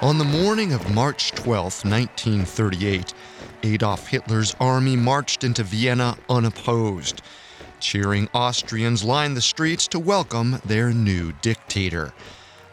[0.00, 3.14] On the morning of March 12, 1938,
[3.64, 7.20] Adolf Hitler's army marched into Vienna unopposed.
[7.80, 12.12] Cheering Austrians lined the streets to welcome their new dictator.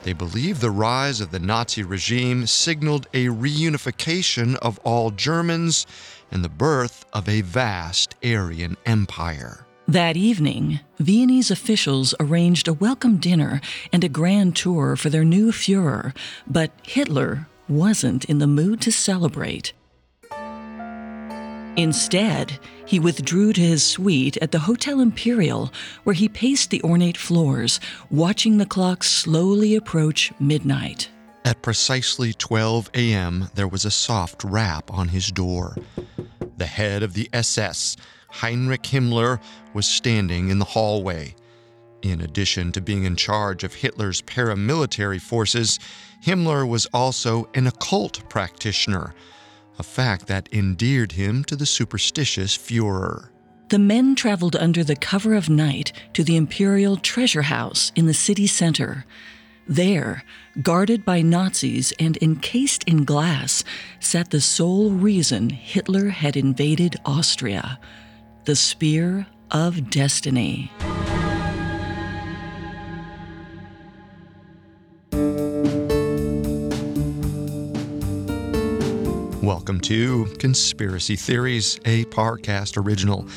[0.04, 5.88] They believed the rise of the Nazi regime signaled a reunification of all Germans
[6.32, 9.65] and the birth of a vast Aryan empire.
[9.88, 13.62] That evening, Viennese officials arranged a welcome dinner
[13.94, 16.16] and a grand tour for their new Fuhrer,
[16.48, 19.74] but Hitler wasn't in the mood to celebrate.
[21.78, 22.58] Instead,
[22.88, 25.72] he withdrew to his suite at the Hotel Imperial,
[26.04, 27.80] where he paced the ornate floors,
[28.10, 31.10] watching the clock slowly approach midnight.
[31.44, 35.76] At precisely 12 a.m., there was a soft rap on his door.
[36.58, 37.98] The head of the SS,
[38.36, 39.40] Heinrich Himmler
[39.74, 41.36] was standing in the hallway.
[42.02, 45.80] In addition to being in charge of Hitler's paramilitary forces,
[46.22, 49.16] Himmler was also an occult practitioner,
[49.80, 53.30] a fact that endeared him to the superstitious Fuhrer.
[53.70, 58.14] The men traveled under the cover of night to the Imperial Treasure House in the
[58.14, 59.06] city center.
[59.68, 60.24] There,
[60.62, 63.64] guarded by Nazis and encased in glass,
[64.00, 67.80] sat the sole reason Hitler had invaded Austria
[68.46, 70.72] the Spear of Destiny.
[79.42, 83.28] Welcome to Conspiracy Theories, a Parcast original.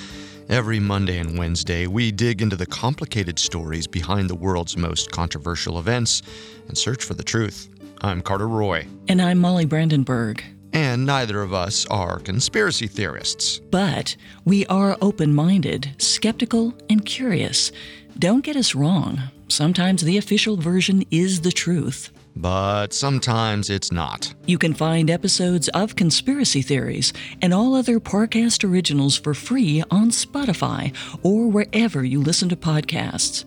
[0.51, 5.79] Every Monday and Wednesday, we dig into the complicated stories behind the world's most controversial
[5.79, 6.21] events
[6.69, 7.71] and search for the truth.
[8.03, 8.87] I'm Carter Roy.
[9.09, 13.61] And I'm Molly Brandenburg and neither of us are conspiracy theorists.
[13.71, 17.73] But we are open minded, skeptical, and curious.
[18.19, 19.21] Don't get us wrong.
[19.49, 22.11] Sometimes the official version is the truth.
[22.37, 24.33] But sometimes it's not.
[24.47, 30.11] You can find episodes of Conspiracy Theories and all other Parcast originals for free on
[30.11, 30.95] Spotify
[31.25, 33.45] or wherever you listen to podcasts.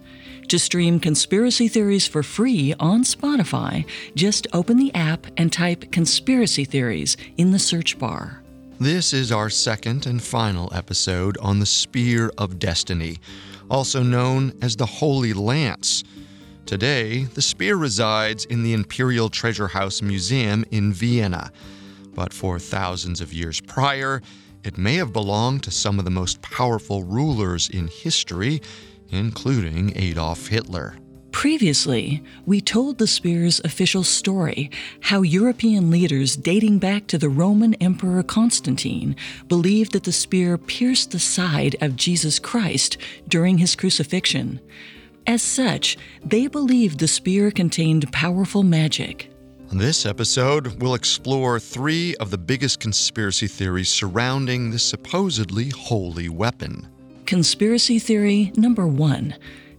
[0.51, 3.85] To stream conspiracy theories for free on Spotify,
[4.15, 8.43] just open the app and type Conspiracy Theories in the search bar.
[8.77, 13.19] This is our second and final episode on the Spear of Destiny,
[13.69, 16.03] also known as the Holy Lance.
[16.65, 21.49] Today, the spear resides in the Imperial Treasure House Museum in Vienna,
[22.13, 24.21] but for thousands of years prior,
[24.65, 28.61] it may have belonged to some of the most powerful rulers in history,
[29.11, 30.95] including Adolf Hitler.
[31.31, 37.73] Previously, we told the spear's official story how European leaders dating back to the Roman
[37.75, 39.15] Emperor Constantine
[39.47, 44.59] believed that the spear pierced the side of Jesus Christ during his crucifixion.
[45.25, 49.31] As such, they believed the spear contained powerful magic.
[49.71, 56.27] On this episode, we'll explore three of the biggest conspiracy theories surrounding this supposedly holy
[56.27, 56.90] weapon.
[57.31, 59.35] Conspiracy theory number one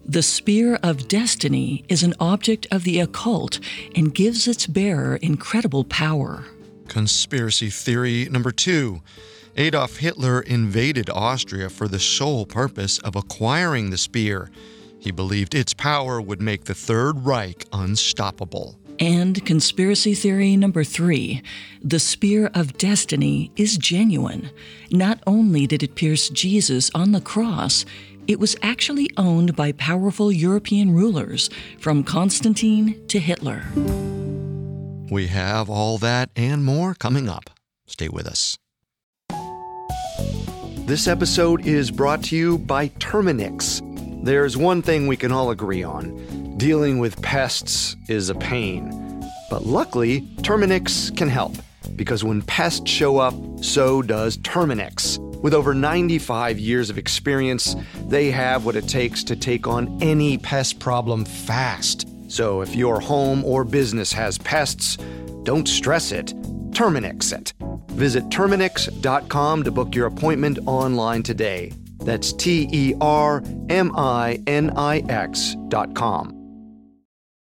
[0.07, 3.61] the spear of destiny is an object of the occult
[3.95, 6.47] and gives its bearer incredible power.
[6.89, 9.03] Conspiracy theory number two
[9.59, 14.51] Adolf Hitler invaded Austria for the sole purpose of acquiring the spear.
[14.99, 18.79] He believed its power would make the Third Reich unstoppable.
[18.99, 21.43] And conspiracy theory number three
[21.83, 24.51] the spear of destiny is genuine.
[24.91, 27.85] Not only did it pierce Jesus on the cross,
[28.29, 33.65] it was actually owned by powerful European rulers, from Constantine to Hitler.
[35.11, 37.51] We have all that and more coming up.
[37.87, 38.57] Stay with us.
[40.87, 43.81] This episode is brought to you by Terminix.
[44.25, 49.28] There's one thing we can all agree on Dealing with pests is a pain.
[49.50, 51.56] But luckily, Terminix can help,
[51.97, 55.19] because when pests show up, so does Terminix.
[55.43, 57.75] With over 95 years of experience,
[58.06, 62.06] they have what it takes to take on any pest problem fast.
[62.31, 64.99] So if your home or business has pests,
[65.43, 66.26] don't stress it,
[66.70, 67.55] Terminix it.
[67.91, 71.73] Visit Terminix.com to book your appointment online today.
[72.05, 76.42] That's T E R M I N I X.com.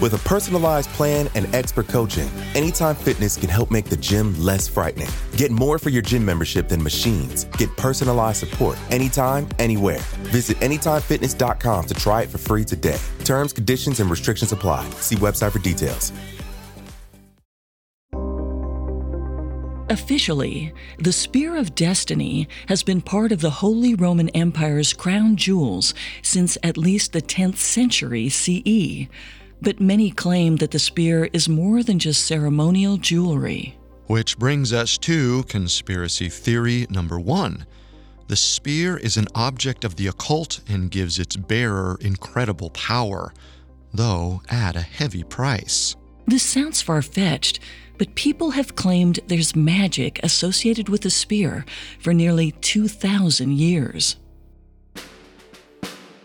[0.00, 4.68] With a personalized plan and expert coaching, Anytime Fitness can help make the gym less
[4.68, 5.08] frightening.
[5.36, 7.44] Get more for your gym membership than machines.
[7.56, 10.00] Get personalized support anytime, anywhere.
[10.32, 12.98] Visit AnytimeFitness.com to try it for free today.
[13.24, 14.88] Terms, conditions, and restrictions apply.
[15.00, 16.12] See website for details.
[19.90, 25.94] Officially, the Spear of Destiny has been part of the Holy Roman Empire's crown jewels
[26.22, 29.08] since at least the 10th century CE.
[29.62, 33.78] But many claim that the spear is more than just ceremonial jewelry.
[34.06, 37.66] Which brings us to conspiracy theory number one.
[38.28, 43.32] The spear is an object of the occult and gives its bearer incredible power,
[43.92, 45.96] though at a heavy price.
[46.26, 47.60] This sounds far fetched,
[47.98, 51.64] but people have claimed there's magic associated with the spear
[51.98, 54.16] for nearly 2,000 years.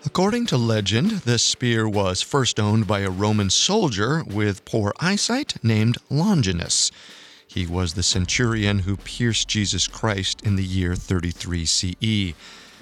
[0.05, 5.55] According to legend, this spear was first owned by a Roman soldier with poor eyesight
[5.61, 6.89] named Longinus.
[7.45, 12.33] He was the centurion who pierced Jesus Christ in the year 33 CE,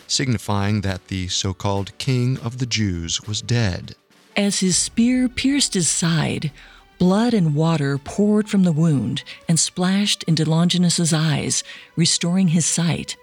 [0.05, 3.95] signifying that the so called King of the Jews was dead.
[4.35, 6.51] As his spear pierced his side,
[6.99, 11.63] blood and water poured from the wound and splashed into Longinus's eyes,
[11.95, 13.17] restoring his sight.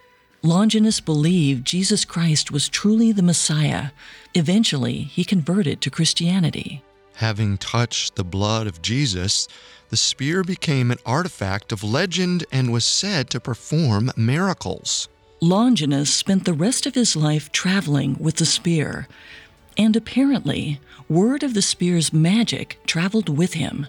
[0.45, 3.93] Longinus believed Jesus Christ was truly the Messiah.
[4.35, 6.83] Eventually, he converted to Christianity.
[7.15, 9.49] Having touched the blood of Jesus,
[9.89, 15.09] the spear became an artifact of legend and was said to perform miracles.
[15.41, 19.09] Longinus spent the rest of his life traveling with the spear,
[19.79, 23.87] and apparently, word of the spear's magic traveled with him.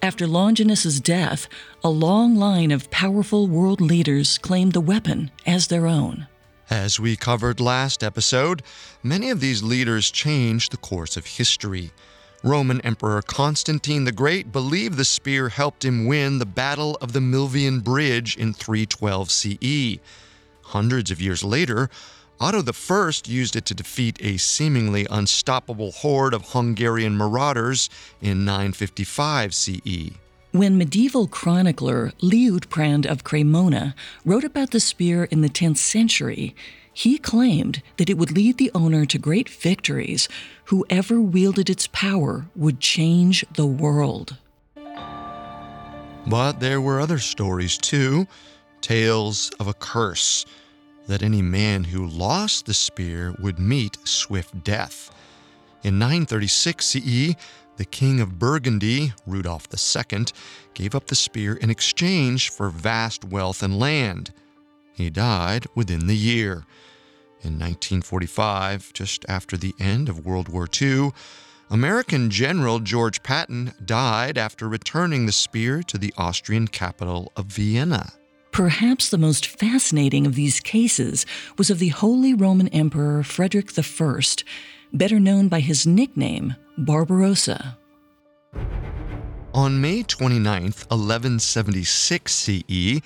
[0.00, 1.48] After Longinus's death,
[1.82, 6.28] a long line of powerful world leaders claimed the weapon as their own.
[6.70, 8.62] As we covered last episode,
[9.02, 11.90] many of these leaders changed the course of history.
[12.44, 17.20] Roman Emperor Constantine the Great believed the spear helped him win the Battle of the
[17.20, 19.98] Milvian Bridge in 312 CE.
[20.62, 21.90] Hundreds of years later,
[22.40, 27.90] Otto I used it to defeat a seemingly unstoppable horde of Hungarian marauders
[28.22, 30.10] in 955 CE.
[30.52, 36.54] When medieval chronicler Liutprand of Cremona wrote about the spear in the 10th century,
[36.92, 40.28] he claimed that it would lead the owner to great victories.
[40.66, 44.36] Whoever wielded its power would change the world.
[46.26, 48.28] But there were other stories too
[48.80, 50.46] tales of a curse
[51.08, 55.10] that any man who lost the spear would meet swift death.
[55.82, 57.34] In 936 CE,
[57.76, 60.26] the king of Burgundy, Rudolf II,
[60.74, 64.32] gave up the spear in exchange for vast wealth and land.
[64.92, 66.64] He died within the year.
[67.40, 71.12] In 1945, just after the end of World War II,
[71.70, 78.12] American General George Patton died after returning the spear to the Austrian capital of Vienna.
[78.58, 81.24] Perhaps the most fascinating of these cases
[81.56, 84.20] was of the Holy Roman Emperor Frederick I,
[84.92, 87.78] better known by his nickname, Barbarossa.
[89.54, 93.00] On May 29, 1176 CE,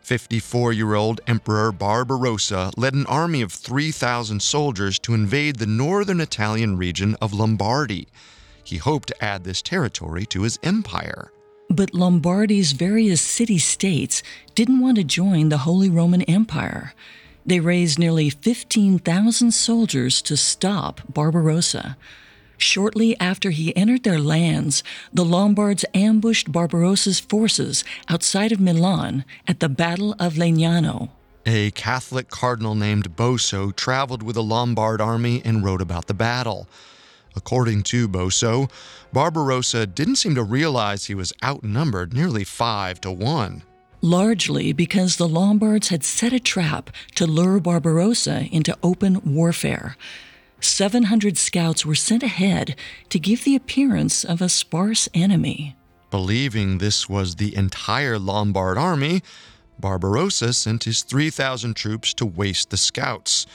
[0.00, 6.20] 54 year old Emperor Barbarossa led an army of 3,000 soldiers to invade the northern
[6.20, 8.08] Italian region of Lombardy.
[8.64, 11.30] He hoped to add this territory to his empire.
[11.68, 14.22] But Lombardy's various city states
[14.54, 16.94] didn't want to join the Holy Roman Empire.
[17.44, 21.96] They raised nearly 15,000 soldiers to stop Barbarossa.
[22.58, 24.82] Shortly after he entered their lands,
[25.12, 31.10] the Lombards ambushed Barbarossa's forces outside of Milan at the Battle of Legnano.
[31.44, 36.66] A Catholic cardinal named Boso traveled with a Lombard army and wrote about the battle.
[37.36, 38.70] According to Boso,
[39.12, 43.62] Barbarossa didn't seem to realize he was outnumbered nearly five to one.
[44.00, 49.96] Largely because the Lombards had set a trap to lure Barbarossa into open warfare.
[50.60, 52.76] 700 scouts were sent ahead
[53.10, 55.76] to give the appearance of a sparse enemy.
[56.10, 59.22] Believing this was the entire Lombard army,
[59.78, 63.46] Barbarossa sent his 3,000 troops to waste the scouts.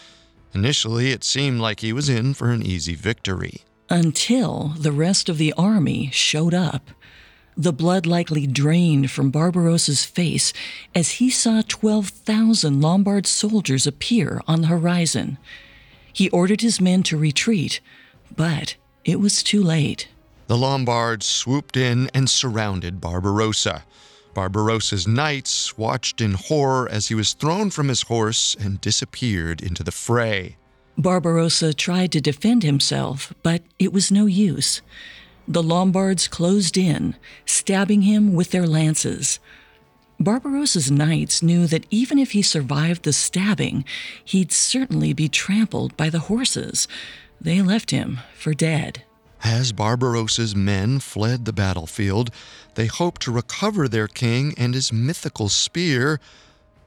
[0.54, 3.62] Initially, it seemed like he was in for an easy victory.
[3.92, 6.92] Until the rest of the army showed up.
[7.58, 10.54] The blood likely drained from Barbarossa's face
[10.96, 15.38] as he saw 12,000 Lombard soldiers appear on the horizon.
[16.14, 17.82] He ordered his men to retreat,
[18.34, 20.08] but it was too late.
[20.48, 23.84] The Lombards swooped in and surrounded Barbarossa.
[24.34, 29.84] Barbarossa's knights watched in horror as he was thrown from his horse and disappeared into
[29.84, 30.56] the fray.
[30.98, 34.82] Barbarossa tried to defend himself, but it was no use.
[35.48, 39.40] The Lombards closed in, stabbing him with their lances.
[40.20, 43.84] Barbarossa's knights knew that even if he survived the stabbing,
[44.24, 46.88] he'd certainly be trampled by the horses.
[47.40, 49.04] They left him for dead.
[49.44, 52.30] As Barbarossa's men fled the battlefield,
[52.76, 56.20] they hoped to recover their king and his mythical spear,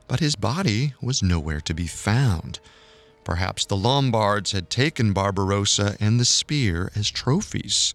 [0.07, 2.61] but his body was nowhere to be found.
[3.25, 7.95] Perhaps the Lombards had taken Barbarossa and the spear as trophies.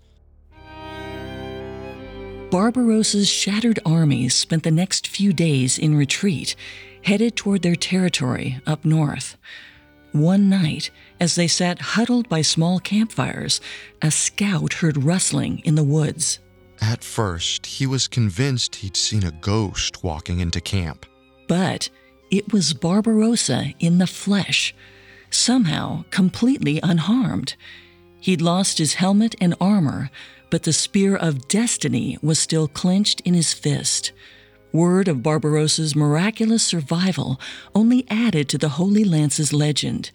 [2.50, 6.55] Barbarossa's shattered armies spent the next few days in retreat,
[7.03, 9.38] headed toward their territory up north.
[10.13, 13.62] One night, as they sat huddled by small campfires,
[14.01, 16.39] a scout heard rustling in the woods.
[16.81, 21.05] At first, he was convinced he'd seen a ghost walking into camp.
[21.48, 21.89] But
[22.31, 24.74] it was Barbarossa in the flesh,
[25.31, 27.55] somehow completely unharmed.
[28.19, 30.09] He'd lost his helmet and armor,
[30.50, 34.12] but the spear of destiny was still clenched in his fist.
[34.71, 37.39] Word of Barbarossa's miraculous survival
[37.74, 40.12] only added to the Holy Lance's legend.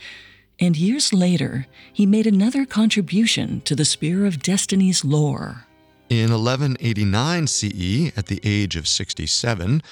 [0.61, 5.67] And years later, he made another contribution to the Spear of Destiny's lore.
[6.09, 9.83] In 1189 CE, at the age of 67,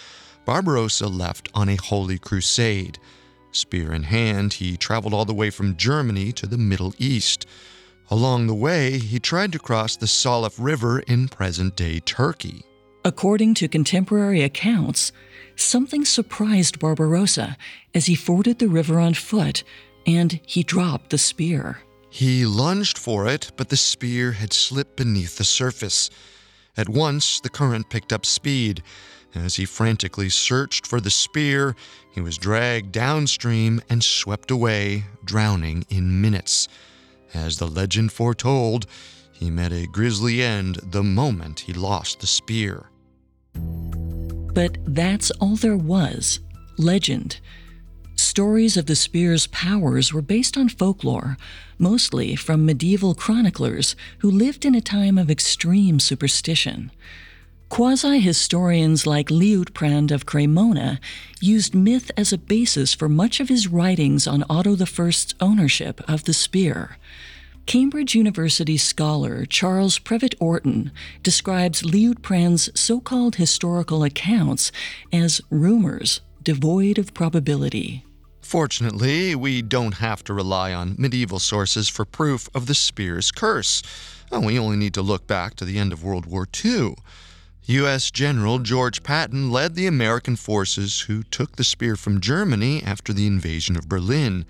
[0.45, 2.99] Barbarossa left on a holy crusade.
[3.53, 7.47] Spear in hand, he traveled all the way from Germany to the Middle East.
[8.11, 12.65] Along the way, he tried to cross the Saleph River in present day Turkey.
[13.05, 15.13] According to contemporary accounts,
[15.57, 17.57] something surprised Barbarossa
[17.95, 19.65] as he forded the river on foot
[20.07, 21.79] and he dropped the spear.
[22.11, 26.11] He lunged for it, but the spear had slipped beneath the surface.
[26.77, 28.83] At once, the current picked up speed.
[29.35, 31.75] As he frantically searched for the spear,
[32.11, 36.69] he was dragged downstream and swept away, drowning in minutes.
[37.33, 38.87] As the legend foretold,
[39.33, 42.91] he met a grisly end the moment he lost the spear.
[43.55, 46.41] But that's all there was
[46.77, 47.41] legend.
[48.17, 51.37] Stories of the spear's powers were based on folklore,
[51.79, 56.91] mostly from medieval chroniclers who lived in a time of extreme superstition.
[57.73, 61.01] Quasi historians like Liutprand of Cremona
[61.41, 66.25] used myth as a basis for much of his writings on Otto I's ownership of
[66.25, 66.99] the spear.
[67.65, 74.71] Cambridge University scholar Charles Previté Orton describes Liutprand's so called historical accounts
[75.11, 78.05] as rumors devoid of probability.
[78.43, 83.83] Fortunately, we don't have to rely on medieval sources for proof of the spear's curse.
[84.31, 86.97] Oh, we only need to look back to the end of World War II.
[87.67, 88.11] U.S.
[88.11, 93.29] General George Patton led the American forces who took the spear from Germany after the
[93.29, 94.45] invasion of Berlin.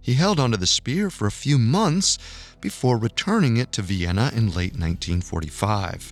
[0.00, 2.18] He held onto the spear for a few months
[2.62, 6.10] before returning it to Vienna in late 1945.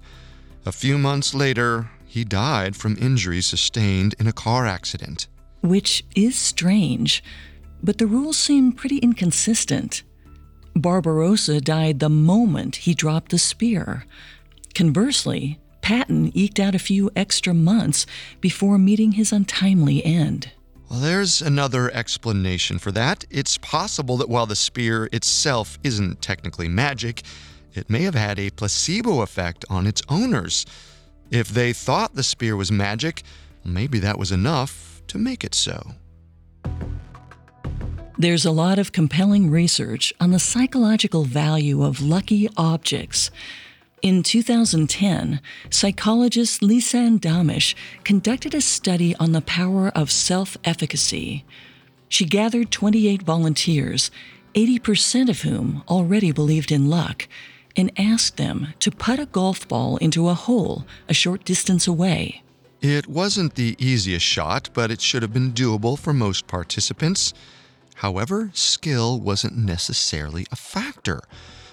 [0.67, 5.29] A few months later, he died from injuries sustained in a car accident.
[5.63, 7.25] Which is strange,
[7.83, 10.03] but the rules seem pretty inconsistent.
[10.75, 14.05] Barbarossa died the moment he dropped the spear.
[14.75, 18.07] Conversely, Patton eked out a few extra months
[18.41, 20.51] before meeting his untimely end.
[20.91, 23.25] Well, there's another explanation for that.
[23.31, 27.23] It's possible that while the spear itself isn't technically magic,
[27.73, 30.67] it may have had a placebo effect on its owners.
[31.31, 33.23] If they thought the spear was magic,
[33.65, 35.93] maybe that was enough to make it so.
[38.19, 43.31] There's a lot of compelling research on the psychological value of lucky objects.
[44.03, 47.75] In 2010, psychologist Lisanne Damisch
[48.05, 51.47] conducted a study on the power of self efficacy.
[52.09, 54.11] She gathered 28 volunteers,
[54.55, 57.27] 80% of whom already believed in luck,
[57.75, 62.43] and asked them to put a golf ball into a hole a short distance away.
[62.83, 67.33] It wasn't the easiest shot, but it should have been doable for most participants.
[67.97, 71.23] However, skill wasn't necessarily a factor.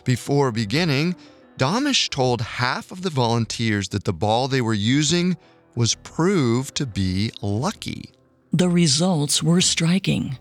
[0.06, 1.16] Before beginning,
[1.58, 5.38] Damisch told half of the volunteers that the ball they were using
[5.76, 8.10] was proved to be lucky.
[8.52, 10.38] The results were striking.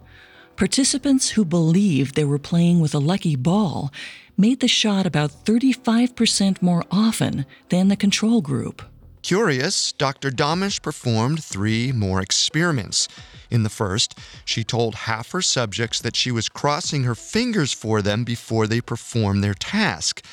[0.57, 3.93] Participants who believed they were playing with a lucky ball
[4.37, 8.83] made the shot about 35% more often than the control group.
[9.23, 10.31] Curious, Dr.
[10.31, 13.07] Damisch performed three more experiments.
[13.51, 18.03] In the first, she told half her subjects that she was crossing her fingers for
[18.03, 20.25] them before they performed their task.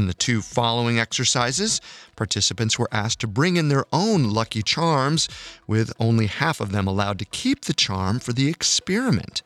[0.00, 1.78] In the two following exercises,
[2.16, 5.28] participants were asked to bring in their own lucky charms,
[5.66, 9.42] with only half of them allowed to keep the charm for the experiment.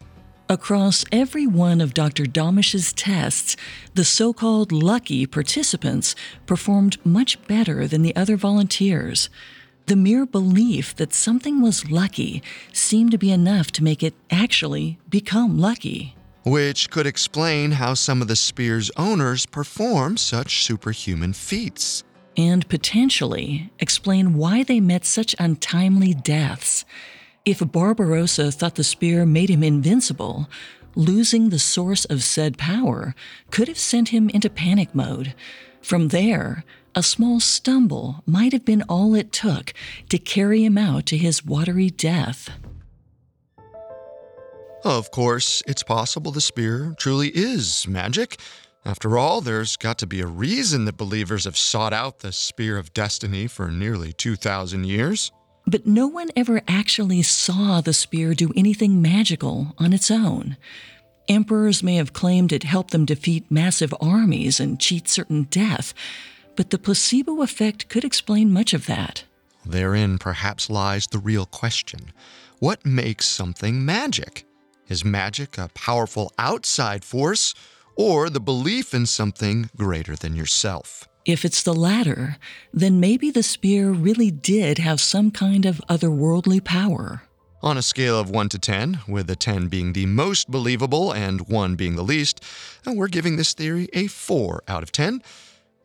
[0.49, 2.25] Across every one of Dr.
[2.25, 3.57] Damisch's tests,
[3.95, 6.15] the so called lucky participants
[6.47, 9.29] performed much better than the other volunteers.
[9.87, 15.01] The mere belief that something was lucky seemed to be enough to make it actually
[15.11, 16.15] become lucky.
[16.45, 22.05] Which could explain how some of the spear's owners perform such superhuman feats.
[22.37, 26.85] And potentially explain why they met such untimely deaths.
[27.47, 30.51] If Barbarossa thought the spear made him invincible,
[30.95, 33.15] losing the source of said power
[33.51, 35.35] could have sent him into panic mode.
[35.81, 39.73] From there, a small stumble might have been all it took
[40.11, 42.51] to carry him out to his watery death.
[44.85, 48.39] Of course, it's possible the spear truly is magic.
[48.85, 52.77] After all, there's got to be a reason that believers have sought out the spear
[52.77, 55.33] of destiny for nearly 2,000 years.
[55.67, 60.59] But no one ever actually saw the spear do anything magical on its own.
[61.29, 65.95] Emperors may have claimed it helped them defeat massive armies and cheat certain death,
[66.57, 69.25] but the placebo effect could explain much of that.
[69.65, 72.13] Therein perhaps lies the real question
[72.59, 74.45] What makes something magic?
[74.87, 77.55] Is magic a powerful outside force,
[77.97, 81.09] or the belief in something greater than yourself?
[81.25, 82.37] If it's the latter,
[82.73, 87.23] then maybe the spear really did have some kind of otherworldly power.
[87.63, 91.49] On a scale of 1 to 10, with a 10 being the most believable and
[91.49, 92.45] 1 being the least,
[92.85, 95.23] we're giving this theory a 4 out of 10.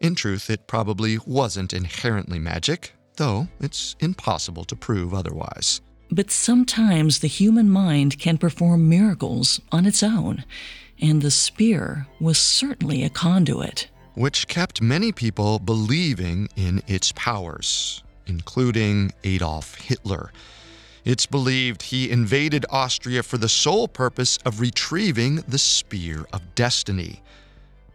[0.01, 5.79] In truth, it probably wasn't inherently magic, though it's impossible to prove otherwise.
[6.11, 10.43] But sometimes the human mind can perform miracles on its own,
[10.99, 18.03] and the spear was certainly a conduit which kept many people believing in its powers,
[18.27, 20.33] including Adolf Hitler.
[21.05, 27.23] It's believed he invaded Austria for the sole purpose of retrieving the Spear of Destiny,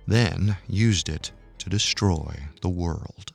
[0.07, 3.35] then used it to destroy the world.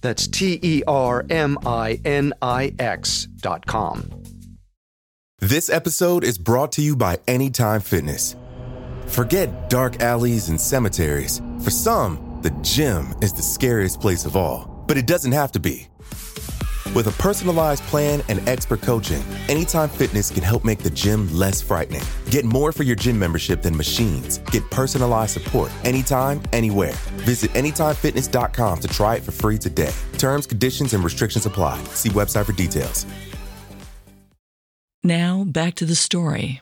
[0.00, 4.10] That's T E R M I N I X dot com.
[5.40, 8.34] This episode is brought to you by Anytime Fitness.
[9.06, 11.40] Forget dark alleys and cemeteries.
[11.62, 15.60] For some, the gym is the scariest place of all, but it doesn't have to
[15.60, 15.88] be.
[16.94, 21.60] With a personalized plan and expert coaching, Anytime Fitness can help make the gym less
[21.60, 22.02] frightening.
[22.30, 24.38] Get more for your gym membership than machines.
[24.50, 26.94] Get personalized support anytime, anywhere.
[27.24, 29.92] Visit AnytimeFitness.com to try it for free today.
[30.18, 31.82] Terms, conditions, and restrictions apply.
[31.94, 33.06] See website for details.
[35.04, 36.60] Now, back to the story.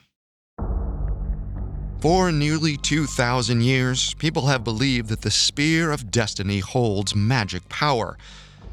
[1.99, 8.17] For nearly 2,000 years, people have believed that the Spear of Destiny holds magic power.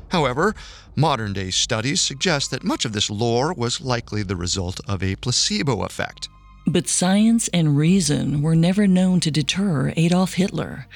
[0.09, 0.55] However,
[0.97, 5.17] modern day studies suggest that much of this lore was likely the result of a
[5.17, 6.29] placebo effect.
[6.67, 10.87] But science and reason were never known to deter Adolf Hitler.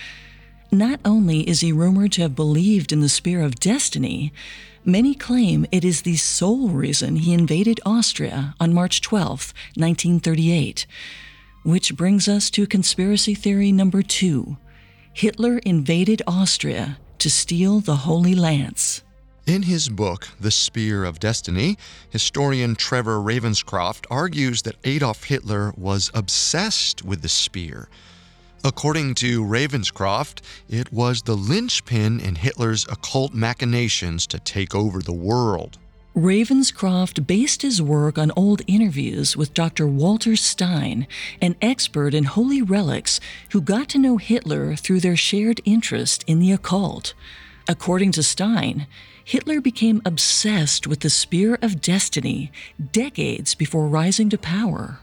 [0.70, 4.32] Not only is he rumored to have believed in the Spear of Destiny,
[4.84, 10.86] many claim it is the sole reason he invaded Austria on March 12, 1938.
[11.64, 14.56] Which brings us to conspiracy theory number two
[15.12, 19.02] Hitler invaded Austria to steal the Holy Lance.
[19.48, 21.78] In his book, The Spear of Destiny,
[22.10, 27.88] historian Trevor Ravenscroft argues that Adolf Hitler was obsessed with the spear.
[28.62, 35.14] According to Ravenscroft, it was the linchpin in Hitler's occult machinations to take over the
[35.14, 35.78] world.
[36.14, 39.86] Ravenscroft based his work on old interviews with Dr.
[39.86, 41.06] Walter Stein,
[41.40, 43.18] an expert in holy relics
[43.52, 47.14] who got to know Hitler through their shared interest in the occult.
[47.70, 48.86] According to Stein,
[49.28, 52.50] Hitler became obsessed with the Spear of Destiny
[52.92, 55.00] decades before rising to power.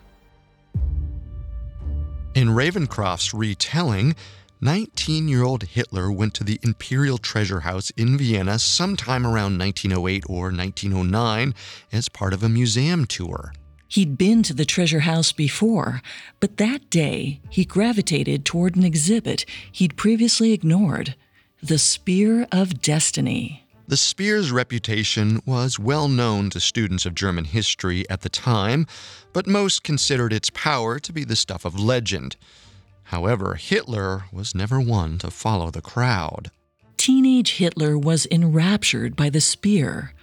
[2.33, 4.15] In Ravenscroft's retelling,
[4.61, 10.23] 19 year old Hitler went to the Imperial Treasure House in Vienna sometime around 1908
[10.27, 11.53] or 1909
[11.91, 13.53] as part of a museum tour.
[13.87, 16.01] He'd been to the treasure house before,
[16.39, 21.13] but that day he gravitated toward an exhibit he'd previously ignored
[21.61, 23.64] the Spear of Destiny.
[23.87, 28.87] The spear's reputation was well known to students of German history at the time,
[29.31, 32.35] but most considered its power to be the stuff of legend.
[33.03, 36.49] However, Hitler was never one to follow the crowd.
[36.97, 40.15] Teenage Hitler was enraptured by the spear.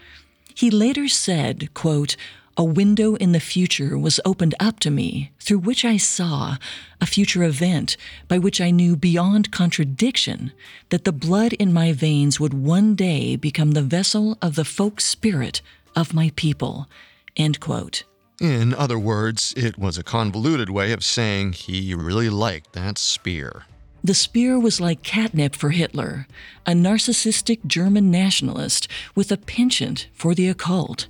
[0.57, 2.17] He later said, quote,
[2.57, 6.57] a window in the future was opened up to me, through which I saw
[7.01, 7.97] a future event
[8.29, 10.53] by which I knew beyond contradiction
[10.91, 15.01] that the blood in my veins would one day become the vessel of the folk
[15.01, 15.63] spirit
[15.97, 16.89] of my people.
[17.37, 18.05] End quote.
[18.41, 23.65] In other words, it was a convoluted way of saying he really liked that spear.
[24.05, 26.27] The spear was like catnip for Hitler,
[26.67, 31.07] a narcissistic German nationalist with a penchant for the occult.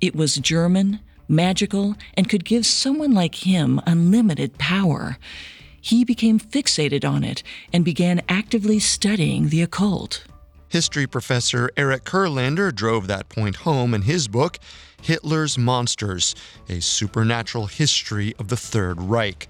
[0.00, 5.16] It was German, magical, and could give someone like him unlimited power.
[5.80, 10.24] He became fixated on it and began actively studying the occult.
[10.68, 14.58] History professor Eric Kurlander drove that point home in his book,
[15.00, 16.34] Hitler's Monsters
[16.68, 19.48] A Supernatural History of the Third Reich.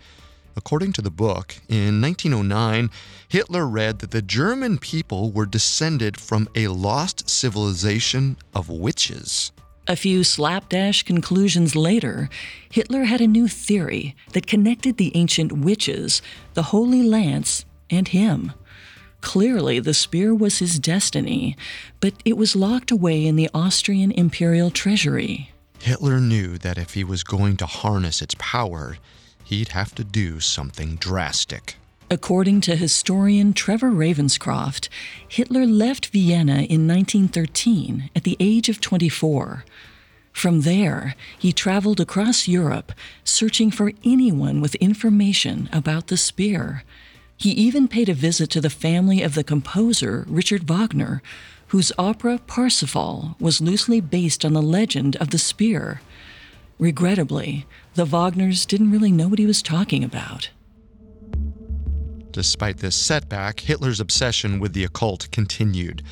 [0.54, 2.90] According to the book, in 1909,
[3.28, 9.52] Hitler read that the German people were descended from a lost civilization of witches.
[9.88, 12.28] A few slapdash conclusions later,
[12.70, 16.22] Hitler had a new theory that connected the ancient witches,
[16.54, 18.52] the Holy Lance, and him.
[19.20, 21.56] Clearly, the spear was his destiny,
[22.00, 25.52] but it was locked away in the Austrian imperial treasury.
[25.78, 28.98] Hitler knew that if he was going to harness its power,
[29.44, 31.76] he'd have to do something drastic.
[32.08, 34.88] According to historian Trevor Ravenscroft,
[35.26, 39.64] Hitler left Vienna in 1913 at the age of 24.
[40.32, 42.92] From there, he traveled across Europe
[43.24, 46.84] searching for anyone with information about the spear.
[47.36, 51.22] He even paid a visit to the family of the composer Richard Wagner,
[51.68, 56.00] whose opera Parsifal was loosely based on the legend of the spear.
[56.78, 60.50] Regrettably, the Wagners didn't really know what he was talking about.
[62.36, 66.02] Despite this setback, Hitler's obsession with the occult continued.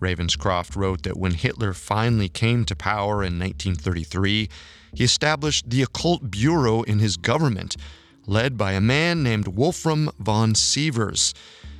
[0.00, 4.50] Ravenscroft wrote that when Hitler finally came to power in 1933,
[4.92, 7.78] he established the Occult Bureau in his government,
[8.26, 11.32] led by a man named Wolfram von Sievers.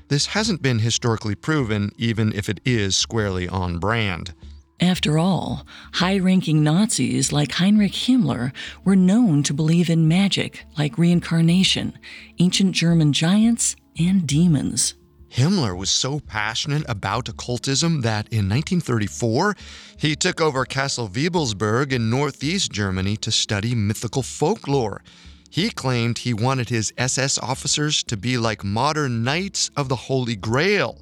[0.08, 4.32] This hasn't been historically proven, even if it is squarely on brand.
[4.80, 8.52] After all, high ranking Nazis like Heinrich Himmler
[8.84, 11.98] were known to believe in magic like reincarnation,
[12.38, 14.94] ancient German giants, and demons.
[15.30, 19.56] Himmler was so passionate about occultism that in 1934
[19.96, 25.02] he took over Castle Wewelsburg in northeast Germany to study mythical folklore.
[25.48, 30.36] He claimed he wanted his SS officers to be like modern knights of the Holy
[30.36, 30.98] Grail,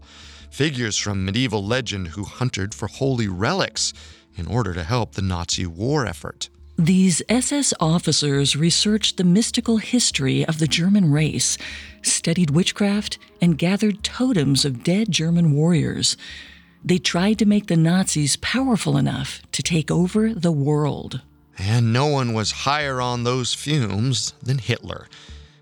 [0.50, 3.92] figures from medieval legend who hunted for holy relics
[4.36, 6.50] in order to help the Nazi war effort.
[6.80, 11.58] These SS officers researched the mystical history of the German race,
[12.00, 16.16] studied witchcraft, and gathered totems of dead German warriors.
[16.82, 21.20] They tried to make the Nazis powerful enough to take over the world.
[21.58, 25.06] And no one was higher on those fumes than Hitler.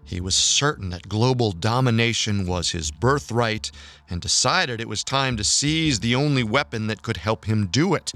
[0.05, 3.73] He was certain that global domination was his birthright
[4.09, 7.95] and decided it was time to seize the only weapon that could help him do
[7.95, 8.13] it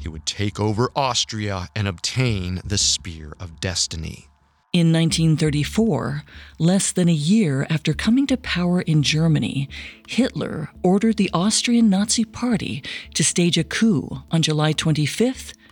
[0.00, 4.26] he would take over Austria and obtain the Spear of Destiny.
[4.72, 6.22] In 1934,
[6.60, 9.68] less than a year after coming to power in Germany,
[10.06, 12.82] Hitler ordered the Austrian Nazi Party
[13.14, 15.26] to stage a coup on July 25,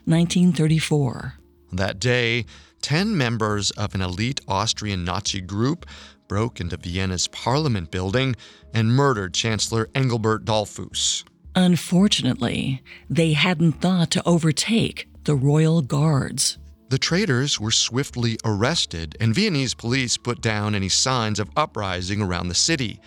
[0.04, 1.34] 1934.
[1.70, 2.44] That day,
[2.82, 5.86] 10 members of an elite Austrian Nazi group
[6.26, 8.34] broke into Vienna's parliament building
[8.74, 11.24] and murdered Chancellor Engelbert Dollfuss.
[11.58, 16.56] Unfortunately, they hadn't thought to overtake the royal guards.
[16.88, 22.46] The traitors were swiftly arrested, and Viennese police put down any signs of uprising around
[22.46, 23.00] the city.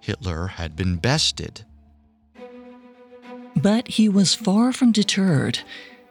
[0.00, 1.64] Hitler had been bested.
[3.54, 5.60] But he was far from deterred.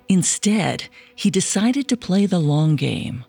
[0.07, 3.25] Instead, he decided to play the long game.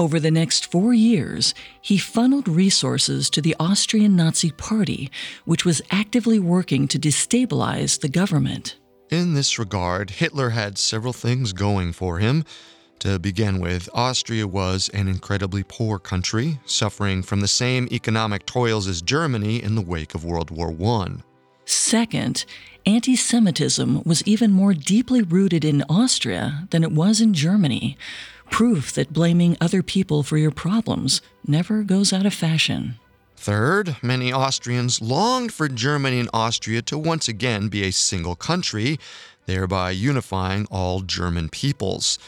[0.00, 5.10] Over the next four years, he funneled resources to the Austrian Nazi Party,
[5.44, 8.76] which was actively working to destabilize the government.
[9.10, 12.44] In this regard, Hitler had several things going for him.
[13.00, 18.86] To begin with, Austria was an incredibly poor country, suffering from the same economic toils
[18.86, 21.16] as Germany in the wake of World War I.
[21.64, 22.44] Second,
[22.86, 27.98] anti Semitism was even more deeply rooted in Austria than it was in Germany,
[28.50, 32.98] proof that blaming other people for your problems never goes out of fashion.
[33.36, 38.98] Third, many Austrians longed for Germany and Austria to once again be a single country,
[39.46, 42.18] thereby unifying all German peoples.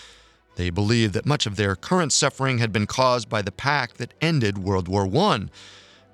[0.55, 4.15] They believed that much of their current suffering had been caused by the pact that
[4.21, 5.47] ended World War I.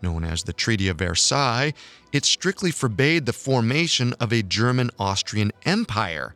[0.03, 1.75] Known as the Treaty of Versailles,
[2.12, 6.35] it strictly forbade the formation of a German Austrian empire.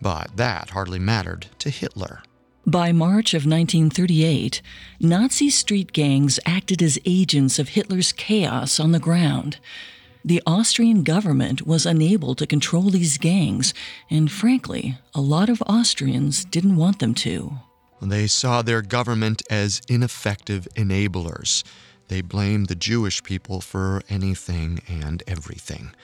[0.00, 2.22] But that hardly mattered to Hitler.
[2.66, 4.62] By March of 1938,
[4.98, 9.58] Nazi street gangs acted as agents of Hitler's chaos on the ground.
[10.24, 13.74] The Austrian government was unable to control these gangs,
[14.08, 17.52] and frankly, a lot of Austrians didn't want them to.
[18.00, 21.64] They saw their government as ineffective enablers.
[22.08, 25.94] They blamed the Jewish people for anything and everything.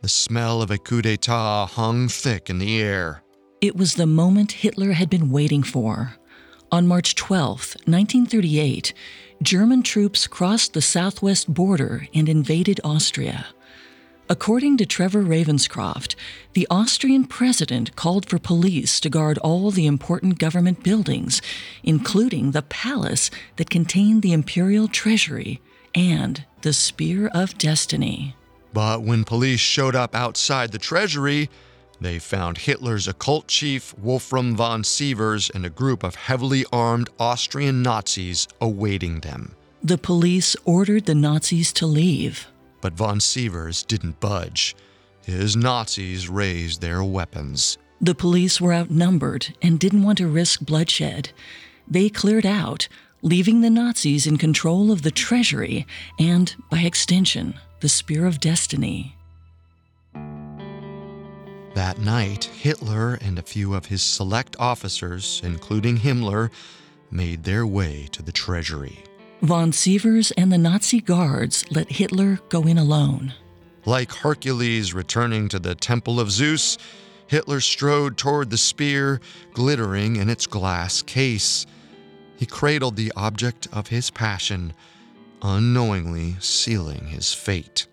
[0.00, 3.22] The smell of a coup d'etat hung thick in the air.
[3.60, 6.14] It was the moment Hitler had been waiting for.
[6.72, 8.94] On March 12, 1938,
[9.42, 13.48] German troops crossed the southwest border and invaded Austria.
[14.30, 16.14] According to Trevor Ravenscroft,
[16.54, 21.42] the Austrian president called for police to guard all the important government buildings,
[21.82, 25.60] including the palace that contained the imperial treasury
[25.94, 28.36] and the Spear of Destiny.
[28.72, 31.50] But when police showed up outside the treasury,
[32.00, 37.82] they found Hitler's occult chief Wolfram von Sievers and a group of heavily armed Austrian
[37.82, 39.54] Nazis awaiting them.
[39.82, 42.48] The police ordered the Nazis to leave.
[42.80, 44.74] But von Sievers didn't budge.
[45.24, 47.78] His Nazis raised their weapons.
[48.00, 51.30] The police were outnumbered and didn't want to risk bloodshed.
[51.86, 52.88] They cleared out,
[53.20, 55.86] leaving the Nazis in control of the treasury
[56.18, 59.16] and, by extension, the Spear of Destiny.
[61.74, 66.50] That night, Hitler and a few of his select officers, including Himmler,
[67.10, 69.04] made their way to the treasury.
[69.42, 73.34] Von Sievers and the Nazi guards let Hitler go in alone.
[73.86, 76.76] Like Hercules returning to the Temple of Zeus,
[77.26, 79.20] Hitler strode toward the spear,
[79.54, 81.64] glittering in its glass case.
[82.36, 84.74] He cradled the object of his passion,
[85.40, 87.86] unknowingly sealing his fate.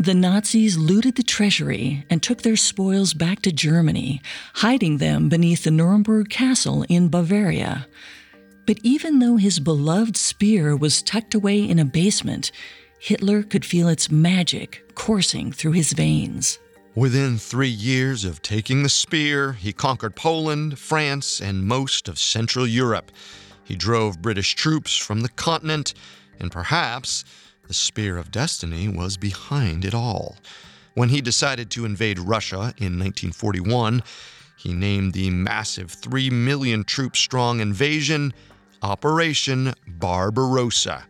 [0.00, 4.22] The Nazis looted the treasury and took their spoils back to Germany,
[4.54, 7.86] hiding them beneath the Nuremberg castle in Bavaria.
[8.66, 12.50] But even though his beloved spear was tucked away in a basement,
[12.98, 16.58] Hitler could feel its magic coursing through his veins.
[16.94, 22.66] Within three years of taking the spear, he conquered Poland, France, and most of Central
[22.66, 23.12] Europe.
[23.64, 25.92] He drove British troops from the continent,
[26.38, 27.22] and perhaps
[27.70, 30.36] the Spear of Destiny was behind it all.
[30.94, 34.02] When he decided to invade Russia in 1941,
[34.56, 38.34] he named the massive 3 million troop strong invasion
[38.82, 41.04] Operation Barbarossa,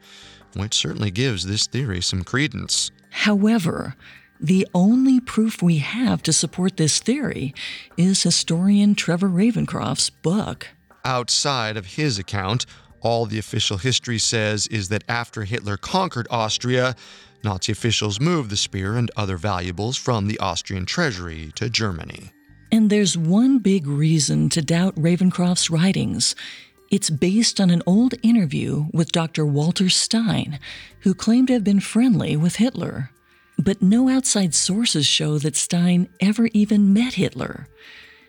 [0.55, 2.90] which certainly gives this theory some credence.
[3.09, 3.96] However,
[4.38, 7.55] the only proof we have to support this theory
[7.96, 10.68] is historian Trevor Ravenscroft's book.
[11.07, 12.66] Outside of his account,
[13.03, 16.95] all the official history says is that after Hitler conquered Austria,
[17.43, 22.33] Nazi officials moved the spear and other valuables from the Austrian treasury to Germany.
[22.73, 26.37] And there's one big reason to doubt Ravenscroft's writings.
[26.91, 29.47] It's based on an old interview with Dr.
[29.47, 30.59] Walter Stein,
[31.01, 33.11] who claimed to have been friendly with Hitler.
[33.59, 37.69] But no outside sources show that Stein ever even met Hitler.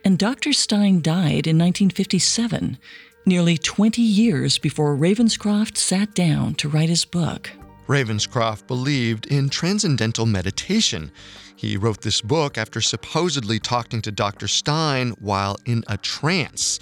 [0.03, 0.53] And Dr.
[0.53, 2.77] Stein died in 1957.
[3.25, 7.49] Nearly 20 years before Ravenscroft sat down to write his book.
[7.87, 11.11] Ravenscroft believed in transcendental meditation.
[11.55, 14.47] He wrote this book after supposedly talking to Dr.
[14.47, 16.79] Stein while in a trance.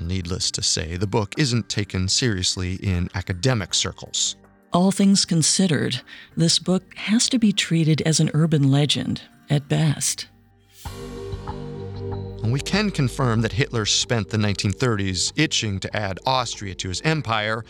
[0.00, 4.36] Needless to say, the book isn't taken seriously in academic circles.
[4.72, 6.00] All things considered,
[6.36, 10.26] this book has to be treated as an urban legend, at best.
[12.42, 17.64] We can confirm that Hitler spent the 1930s itching to add Austria to his empire,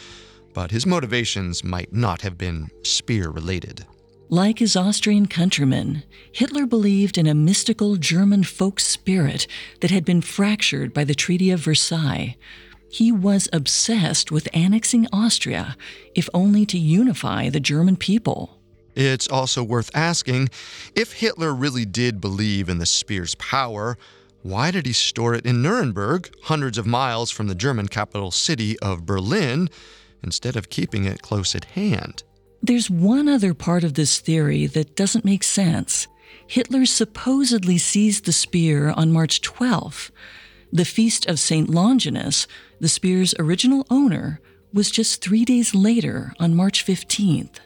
[0.54, 3.84] but his motivations might not have been spear related.
[4.28, 9.48] Like his Austrian countrymen, Hitler believed in a mystical German folk spirit
[9.80, 12.36] that had been fractured by the Treaty of Versailles.
[12.88, 15.76] He was obsessed with annexing Austria,
[16.14, 18.60] if only to unify the German people.
[18.94, 20.48] It's also worth asking
[20.94, 23.98] if Hitler really did believe in the spear's power,
[24.42, 28.78] why did he store it in Nuremberg, hundreds of miles from the German capital city
[28.80, 29.68] of Berlin,
[30.22, 32.22] instead of keeping it close at hand?
[32.62, 36.08] There's one other part of this theory that doesn't make sense.
[36.46, 40.10] Hitler supposedly seized the spear on March 12th.
[40.72, 41.68] The feast of St.
[41.68, 42.46] Longinus,
[42.80, 44.40] the spear's original owner,
[44.72, 47.58] was just three days later on March 15th.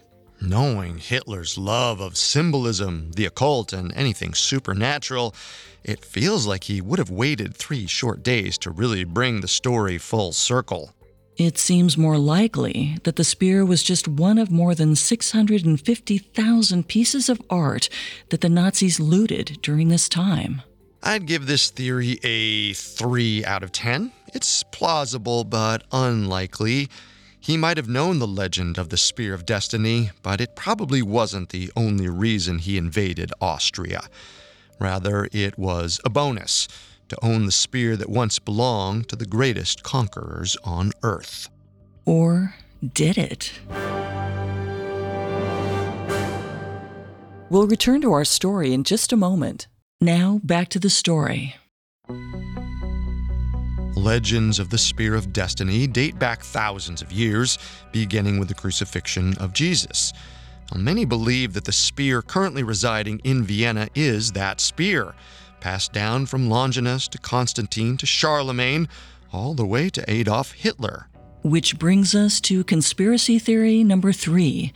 [0.46, 5.34] Knowing Hitler's love of symbolism, the occult, and anything supernatural,
[5.82, 9.96] it feels like he would have waited three short days to really bring the story
[9.96, 10.92] full circle.
[11.38, 17.28] It seems more likely that the spear was just one of more than 650,000 pieces
[17.30, 17.88] of art
[18.28, 20.60] that the Nazis looted during this time.
[21.02, 24.12] I'd give this theory a 3 out of 10.
[24.34, 26.90] It's plausible but unlikely.
[27.44, 31.50] He might have known the legend of the Spear of Destiny, but it probably wasn't
[31.50, 34.08] the only reason he invaded Austria.
[34.80, 36.68] Rather, it was a bonus
[37.10, 41.50] to own the spear that once belonged to the greatest conquerors on earth.
[42.06, 42.54] Or
[42.94, 43.52] did it?
[47.50, 49.68] We'll return to our story in just a moment.
[50.00, 51.56] Now, back to the story.
[53.96, 57.58] Legends of the Spear of Destiny date back thousands of years,
[57.92, 60.12] beginning with the crucifixion of Jesus.
[60.74, 65.14] Many believe that the spear currently residing in Vienna is that spear
[65.60, 68.88] passed down from Longinus to Constantine to Charlemagne,
[69.32, 71.08] all the way to Adolf Hitler.
[71.42, 74.72] Which brings us to conspiracy theory number three.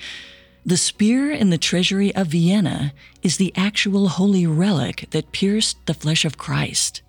[0.64, 5.94] The spear in the treasury of Vienna is the actual holy relic that pierced the
[5.94, 7.02] flesh of Christ.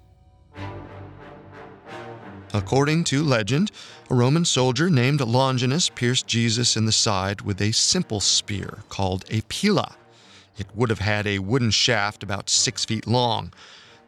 [2.54, 3.72] According to legend,
[4.10, 9.24] a Roman soldier named Longinus pierced Jesus in the side with a simple spear called
[9.30, 9.96] a pila.
[10.58, 13.54] It would have had a wooden shaft about six feet long.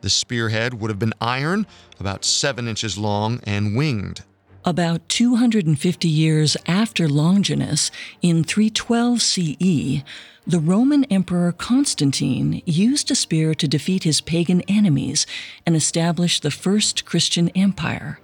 [0.01, 1.67] The spearhead would have been iron,
[1.99, 4.23] about seven inches long, and winged.
[4.63, 7.89] About 250 years after Longinus,
[8.21, 10.03] in 312 CE,
[10.45, 15.25] the Roman Emperor Constantine used a spear to defeat his pagan enemies
[15.65, 18.19] and establish the first Christian empire.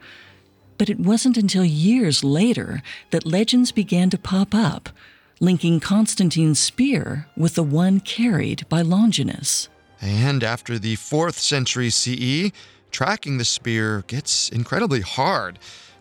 [0.78, 4.90] But it wasn't until years later that legends began to pop up
[5.40, 9.70] linking Constantine's spear with the one carried by Longinus.
[10.02, 12.52] And after the 4th century CE,
[12.92, 15.60] tracking the spear gets incredibly hard.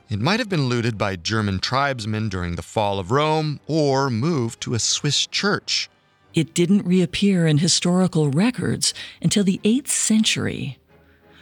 [0.08, 4.60] It might have been looted by German tribesmen during the fall of Rome or moved
[4.60, 5.90] to a Swiss church.
[6.32, 10.78] It didn't reappear in historical records until the 8th century.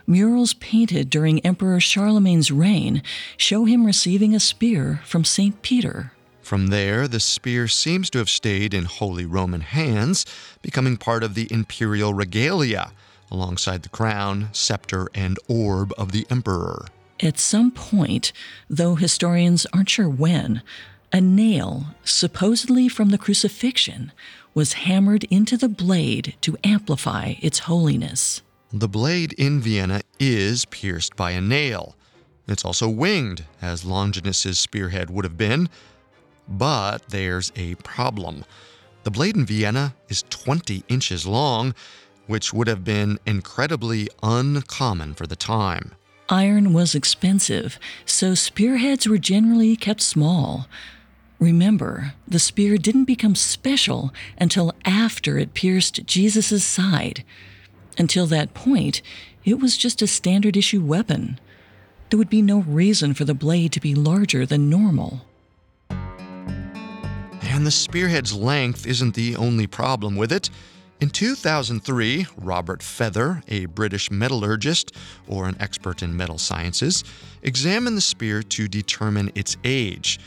[0.06, 3.02] Murals painted during Emperor Charlemagne's reign
[3.36, 5.60] show him receiving a spear from St.
[5.60, 6.12] Peter.
[6.40, 10.24] From there, the spear seems to have stayed in Holy Roman hands,
[10.62, 12.92] becoming part of the imperial regalia,
[13.30, 16.86] alongside the crown, scepter, and orb of the emperor.
[17.24, 18.32] At some point,
[18.68, 20.60] though historians aren't sure when,
[21.10, 24.12] a nail, supposedly from the crucifixion,
[24.52, 28.42] was hammered into the blade to amplify its holiness.
[28.74, 31.96] The blade in Vienna is pierced by a nail.
[32.46, 35.70] It's also winged, as Longinus's spearhead would have been,
[36.46, 38.44] but there's a problem.
[39.04, 41.74] The blade in Vienna is 20 inches long,
[42.26, 45.92] which would have been incredibly uncommon for the time.
[46.28, 50.66] Iron was expensive, so spearheads were generally kept small.
[51.38, 57.24] Remember, the spear didn't become special until after it pierced Jesus' side.
[57.98, 59.02] Until that point,
[59.44, 61.38] it was just a standard issue weapon.
[62.08, 65.26] There would be no reason for the blade to be larger than normal.
[65.90, 70.48] And the spearhead's length isn't the only problem with it.
[71.04, 74.92] In 2003, Robert Feather, a British metallurgist
[75.28, 77.04] or an expert in metal sciences,
[77.42, 80.18] examined the spear to determine its age.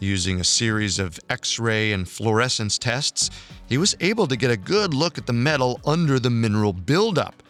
[0.00, 3.28] Using a series of X ray and fluorescence tests,
[3.68, 7.42] he was able to get a good look at the metal under the mineral buildup.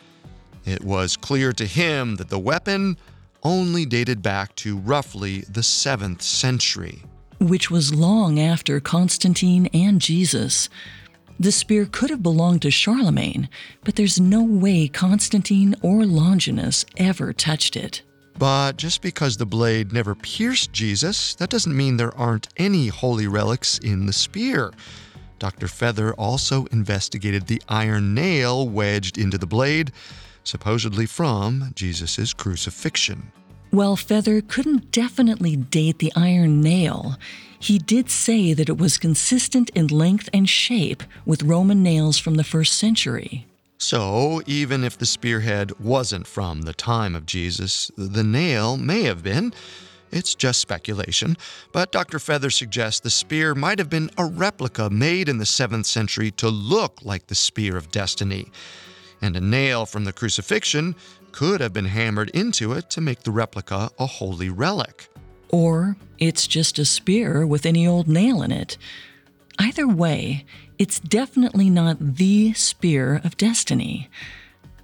[0.65, 2.97] It was clear to him that the weapon
[3.45, 7.05] only dated back to roughly the 7th century.
[7.39, 10.69] Which was long after Constantine and Jesus.
[11.39, 13.49] The spear could have belonged to Charlemagne,
[13.83, 18.03] but there's no way Constantine or Longinus ever touched it.
[18.39, 23.27] But just because the blade never pierced Jesus, that doesn't mean there aren't any holy
[23.27, 24.73] relics in the spear.
[25.39, 25.69] Dr.
[25.69, 29.93] Feather also investigated the iron nail wedged into the blade,
[30.45, 33.33] supposedly from Jesus' crucifixion.
[33.71, 37.17] While Feather couldn't definitely date the iron nail,
[37.65, 42.35] he did say that it was consistent in length and shape with Roman nails from
[42.35, 43.47] the first century.
[43.79, 49.23] So, even if the spearhead wasn't from the time of Jesus, the nail may have
[49.23, 49.55] been.
[50.11, 51.39] It's just speculation,
[51.73, 52.19] but Dr.
[52.19, 56.51] Feather suggests the spear might have been a replica made in the 7th century to
[56.51, 58.53] look like the spear of destiny.
[59.23, 60.95] And a nail from the crucifixion
[61.33, 65.09] could have been hammered into it to make the replica a holy relic.
[65.55, 68.77] Or it's just a spear with any old nail in it.
[69.57, 70.45] Either way,
[70.81, 74.11] it's definitely not the spear of destiny.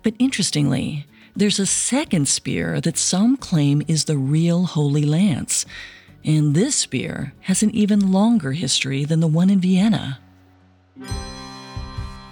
[0.05, 5.66] But interestingly, there's a second spear that some claim is the real Holy Lance.
[6.25, 10.21] And this spear has an even longer history than the one in Vienna.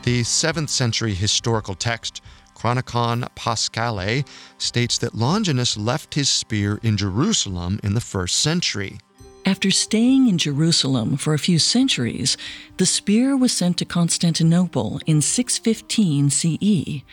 [0.04, 2.22] The 7th century historical text
[2.58, 4.26] Chronicon Paschale
[4.58, 8.98] states that Longinus left his spear in Jerusalem in the first century.
[9.46, 12.36] After staying in Jerusalem for a few centuries,
[12.76, 17.04] the spear was sent to Constantinople in 615 CE.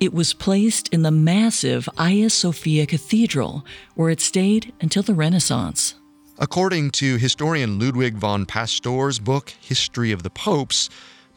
[0.00, 5.96] It was placed in the massive Hagia Sophia Cathedral, where it stayed until the Renaissance.
[6.38, 10.88] According to historian Ludwig von Pastor's book, History of the Popes,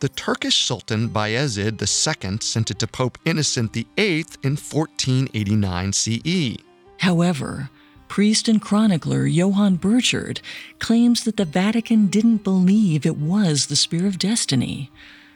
[0.01, 6.57] the Turkish Sultan Bayezid II sent it to Pope Innocent VIII in 1489 CE.
[6.99, 7.69] However,
[8.07, 10.41] priest and chronicler Johann Burchard
[10.79, 14.89] claims that the Vatican didn't believe it was the Spear of Destiny.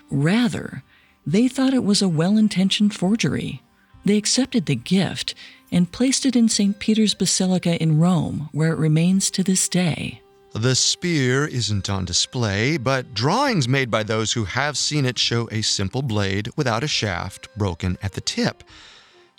[0.09, 0.83] Rather,
[1.27, 3.61] they thought it was a well intentioned forgery.
[4.03, 5.35] They accepted the gift
[5.71, 6.79] and placed it in St.
[6.79, 10.21] Peter's Basilica in Rome, where it remains to this day.
[10.55, 15.49] The spear isn't on display, but drawings made by those who have seen it show
[15.51, 18.63] a simple blade without a shaft broken at the tip.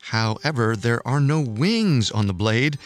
[0.02, 2.76] However, there are no wings on the blade,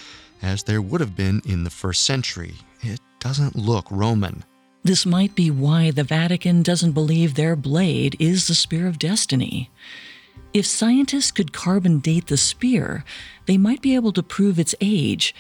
[0.41, 2.55] as there would have been in the first century.
[2.83, 4.45] It doesn't look Roman.
[4.85, 9.73] This might be why the Vatican doesn't believe their blade is the Spear of Destiny.
[10.55, 13.05] If scientists could carbon date the spear,
[13.47, 15.35] they might be able to prove its age,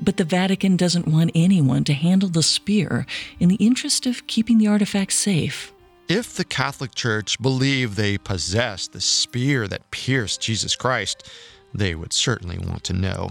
[0.00, 3.06] but the Vatican doesn't want anyone to handle the spear
[3.38, 5.72] in the interest of keeping the artifact safe.
[6.08, 11.30] If the Catholic Church believed they possessed the spear that pierced Jesus Christ,
[11.72, 13.30] they would certainly want to know.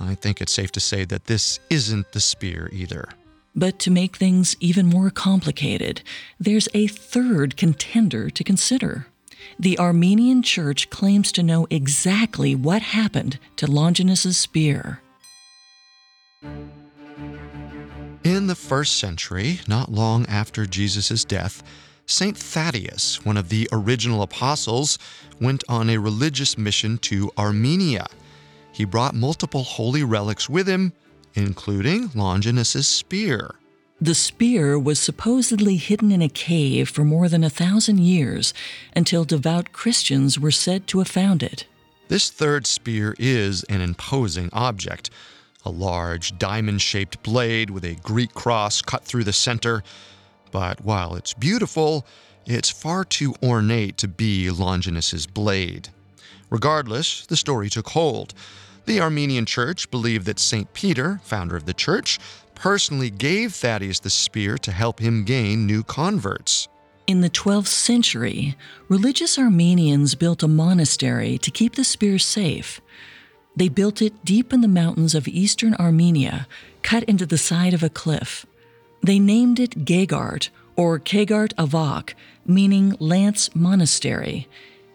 [0.00, 3.08] I think it's safe to say that this isn't the spear either.
[3.54, 6.02] But to make things even more complicated,
[6.38, 9.06] there's a third contender to consider.
[9.58, 15.00] The Armenian Church claims to know exactly what happened to Longinus's spear.
[18.24, 21.62] In the first century, not long after Jesus' death,
[22.06, 22.36] St.
[22.36, 24.98] Thaddeus, one of the original apostles,
[25.40, 28.06] went on a religious mission to Armenia
[28.76, 30.92] he brought multiple holy relics with him,
[31.32, 33.54] including Longinus's spear.
[33.98, 38.52] The spear was supposedly hidden in a cave for more than a thousand years
[38.94, 41.64] until devout Christians were said to have found it.
[42.08, 45.08] This third spear is an imposing object
[45.66, 49.82] a large diamond shaped blade with a Greek cross cut through the center.
[50.52, 52.06] But while it's beautiful,
[52.46, 55.88] it's far too ornate to be Longinus's blade.
[56.50, 58.32] Regardless, the story took hold.
[58.84, 60.72] The Armenian Church believed that St.
[60.72, 62.20] Peter, founder of the church,
[62.54, 66.68] personally gave Thaddeus the spear to help him gain new converts.
[67.08, 68.56] In the 12th century,
[68.88, 72.80] religious Armenians built a monastery to keep the spear safe.
[73.56, 76.46] They built it deep in the mountains of eastern Armenia,
[76.82, 78.44] cut into the side of a cliff.
[79.02, 82.12] They named it Geghard, or Geghardavank,
[82.44, 84.46] meaning Lance Monastery.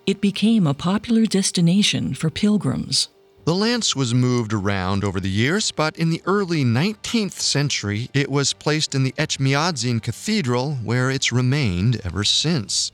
[0.06, 3.10] It became a popular destination for pilgrims.
[3.46, 8.30] The lance was moved around over the years, but in the early 19th century, it
[8.30, 12.92] was placed in the Etchmiadzin Cathedral, where it's remained ever since.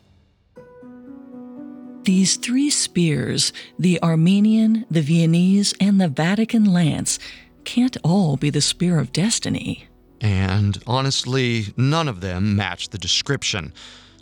[2.08, 7.20] These three spears, the Armenian, the Viennese, and the Vatican lance,
[7.66, 9.90] can't all be the spear of destiny.
[10.22, 13.74] And honestly, none of them match the description.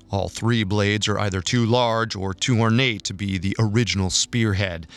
[0.10, 4.88] All three blades are either too large or too ornate to be the original spearhead.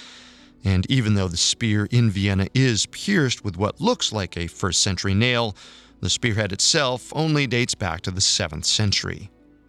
[0.64, 4.82] And even though the spear in Vienna is pierced with what looks like a first
[4.82, 5.54] century nail,
[6.00, 9.28] the spearhead itself only dates back to the 7th century.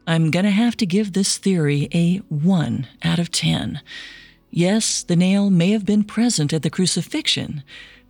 [0.09, 3.79] I'm going to have to give this theory a 1 out of 10.
[4.49, 7.61] Yes, the nail may have been present at the crucifixion,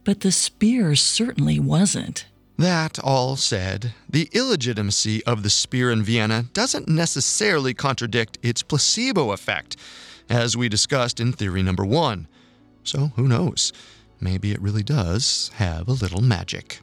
[0.06, 2.26] but the spear certainly wasn't.
[2.58, 9.34] That all said, the illegitimacy of the spear in Vienna doesn't necessarily contradict its placebo
[9.34, 9.76] effect,
[10.30, 12.30] as we discussed in theory number one.
[12.86, 13.74] So who knows?
[14.22, 16.80] Maybe it really does have a little magic.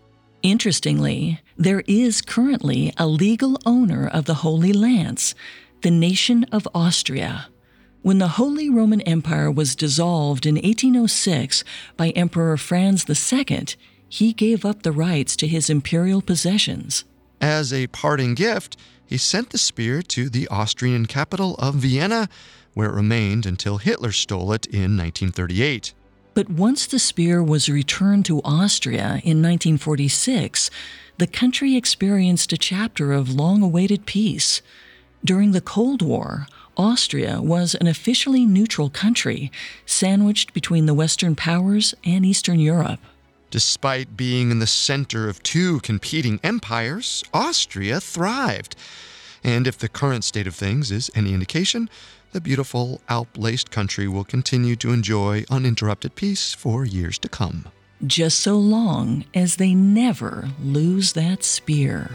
[0.46, 5.34] Interestingly, there is currently a legal owner of the Holy Lance,
[5.82, 7.48] the nation of Austria.
[8.02, 11.64] When the Holy Roman Empire was dissolved in 1806
[11.96, 13.66] by Emperor Franz II,
[14.08, 17.04] he gave up the rights to his imperial possessions.
[17.40, 22.28] As a parting gift, he sent the spear to the Austrian capital of Vienna,
[22.72, 25.92] where it remained until Hitler stole it in 1938.
[26.36, 30.68] But once the spear was returned to Austria in 1946,
[31.16, 34.60] the country experienced a chapter of long awaited peace.
[35.24, 39.50] During the Cold War, Austria was an officially neutral country,
[39.86, 43.00] sandwiched between the Western powers and Eastern Europe.
[43.50, 48.76] Despite being in the center of two competing empires, Austria thrived.
[49.42, 51.88] And if the current state of things is any indication,
[52.36, 57.64] the beautiful Alp laced country will continue to enjoy uninterrupted peace for years to come.
[58.06, 62.10] Just so long as they never lose that spear.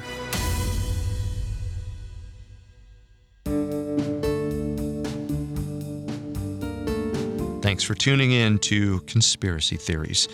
[7.64, 10.28] Thanks for tuning in to Conspiracy Theories.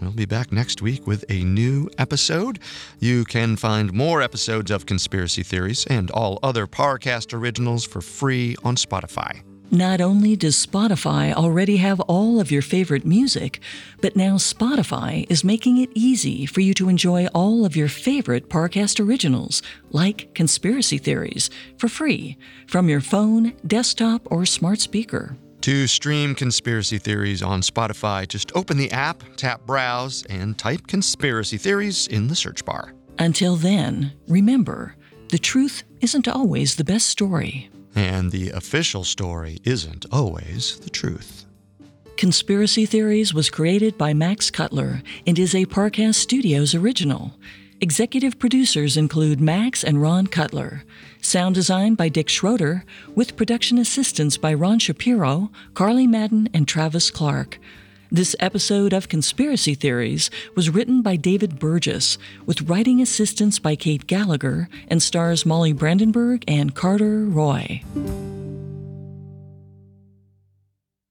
[0.00, 2.58] We'll be back next week with a new episode.
[2.98, 8.56] You can find more episodes of Conspiracy Theories and all other Parcast originals for free
[8.64, 9.42] on Spotify.
[9.72, 13.60] Not only does Spotify already have all of your favorite music,
[14.00, 18.48] but now Spotify is making it easy for you to enjoy all of your favorite
[18.48, 22.36] Parcast originals, like Conspiracy Theories, for free
[22.66, 25.36] from your phone, desktop, or smart speaker.
[25.62, 31.58] To stream Conspiracy Theories on Spotify, just open the app, tap Browse, and type Conspiracy
[31.58, 32.94] Theories in the search bar.
[33.18, 34.96] Until then, remember
[35.28, 37.68] the truth isn't always the best story.
[37.94, 41.44] And the official story isn't always the truth.
[42.16, 47.34] Conspiracy Theories was created by Max Cutler and is a Parcast Studios original.
[47.82, 50.84] Executive producers include Max and Ron Cutler.
[51.22, 57.10] Sound design by Dick Schroeder, with production assistance by Ron Shapiro, Carly Madden, and Travis
[57.10, 57.58] Clark.
[58.10, 64.06] This episode of Conspiracy Theories was written by David Burgess, with writing assistance by Kate
[64.06, 67.82] Gallagher, and stars Molly Brandenburg and Carter Roy.